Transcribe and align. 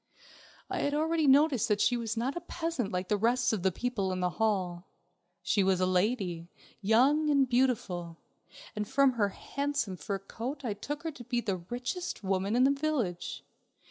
I 0.67 0.79
had 0.79 0.95
already 0.95 1.27
noticed 1.27 1.67
that 1.67 1.79
she 1.79 1.95
was 1.95 2.17
not 2.17 2.35
a 2.35 2.41
peasant 2.41 2.91
like 2.91 3.07
the 3.07 3.17
rest 3.17 3.53
of 3.53 3.61
the 3.61 3.71
people 3.71 4.11
in 4.11 4.19
the 4.19 4.31
hall. 4.41 4.87
She 5.43 5.63
was 5.63 5.79
a 5.79 5.85
lady, 5.85 6.49
young 6.81 7.29
and 7.29 7.47
beautiful, 7.47 8.17
and 8.75 8.87
from 8.87 9.11
her 9.11 9.29
handsome 9.29 9.97
fur 9.97 10.17
coat 10.17 10.65
I 10.65 10.73
took 10.73 11.03
her 11.03 11.11
to 11.11 11.23
be 11.23 11.39
the 11.39 11.57
richest 11.57 12.23
woman 12.23 12.55
in 12.55 12.63
the 12.63 12.71
village. 12.71 13.43